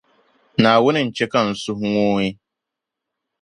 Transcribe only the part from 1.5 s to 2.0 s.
suhu